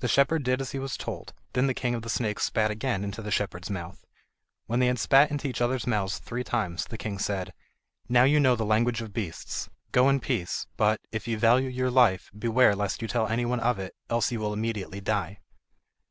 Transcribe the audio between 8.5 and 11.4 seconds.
the language of beasts, go in peace; but, if you